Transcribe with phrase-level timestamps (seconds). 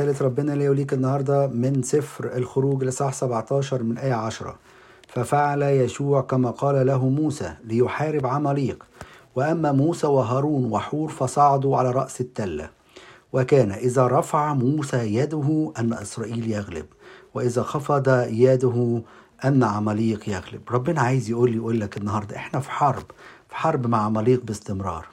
[0.00, 4.58] رسالة ربنا لي وليك النهاردة من سفر الخروج لصح 17 من آية 10
[5.08, 8.86] ففعل يشوع كما قال له موسى ليحارب عماليق
[9.36, 12.70] وأما موسى وهارون وحور فصعدوا على رأس التلة.
[13.32, 16.86] وكان إذا رفع موسى يده أن إسرائيل يغلب.
[17.34, 19.02] وإذا خفض يده
[19.44, 20.60] أن عماليق يغلب.
[20.70, 23.04] ربنا عايز يقول لي يقول لك النهاردة إحنا في حرب.
[23.48, 25.06] في حرب مع عماليق باستمرار.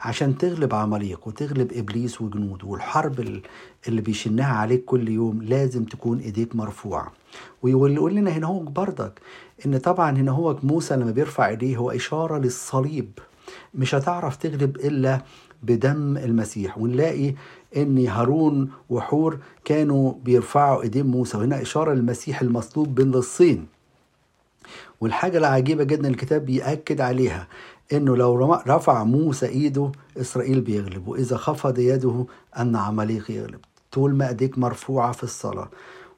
[0.00, 3.40] عشان تغلب عماليق وتغلب إبليس وجنوده والحرب
[3.88, 7.12] اللي بيشنها عليك كل يوم لازم تكون إيديك مرفوعة.
[7.62, 9.20] ويقول لنا هنا هو بردك
[9.66, 13.10] إن طبعا هنا هو موسى لما بيرفع إيديه هو إشارة للصليب.
[13.74, 15.20] مش هتعرف تغلب إلا
[15.62, 16.78] بدم المسيح.
[16.78, 17.34] ونلاقي
[17.76, 21.38] إن هارون وحور كانوا بيرفعوا إيدين موسى.
[21.38, 23.66] وهنا إشارة للمسيح المصلوب بين الصين
[25.00, 27.46] والحاجة العجيبة جدا الكتاب بيأكد عليها
[27.92, 32.26] إنه لو رفع موسى إيده إسرائيل بيغلب وإذا خفض يده
[32.58, 33.60] أن عماليق يغلب.
[33.92, 35.68] طول ما إيديك مرفوعة في الصلاة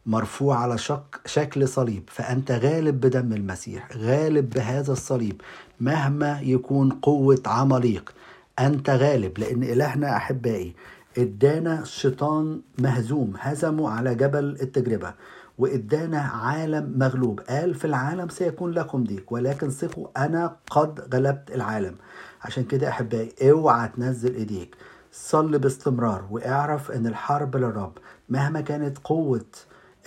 [0.06, 5.40] مرفوع على شك شكل صليب فأنت غالب بدم المسيح غالب بهذا الصليب.
[5.80, 8.12] مهما يكون قوة عماليق
[8.58, 10.74] أنت غالب لأن إلهنا أحبائي
[11.18, 15.14] إدانا الشيطان مهزوم هزمه على جبل التجربة.
[15.58, 17.40] وإدانا عالم مغلوب.
[17.40, 21.94] قال في العالم سيكون لكم ضيق ولكن ثقوا أنا قد غلبت العالم.
[22.42, 24.76] عشان كده أحبائي أوعى تنزل إيديك.
[25.12, 27.92] صل باستمرار واعرف إن الحرب للرب
[28.28, 29.44] مهما كانت قوة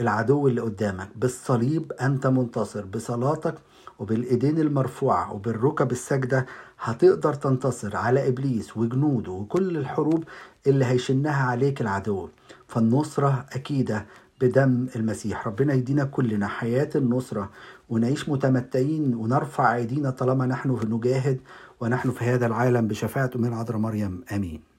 [0.02, 3.56] العدو اللي قدامك بالصليب أنت منتصر بصلاتك
[4.00, 6.46] وبالإيدين المرفوعة وبالركب السجده
[6.80, 10.24] هتقدر تنتصر على إبليس وجنوده وكل الحروب
[10.68, 12.30] اللي هيشنها عليك العدو.
[12.68, 14.06] فالنصرة أكيدة
[14.42, 15.48] بدم المسيح.
[15.48, 17.50] ربنا يدينا كلنا حياة النصرة
[17.90, 21.40] ونعيش متمتعين ونرفع أيدينا طالما نحن نجاهد
[21.80, 24.24] ونحن في هذا العالم بشفاعة من عذراء مريم.
[24.32, 24.75] آمين.